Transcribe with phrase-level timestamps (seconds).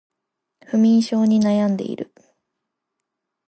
[0.61, 2.11] 不眠症で悩んでいる